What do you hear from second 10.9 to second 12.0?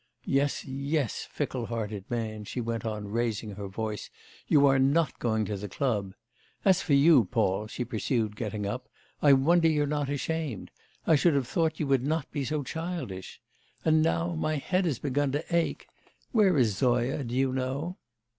I should have thought you